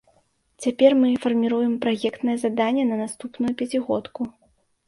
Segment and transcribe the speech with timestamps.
[0.63, 4.21] Цяпер мы фарміруем праектнае заданне на наступную пяцігодку.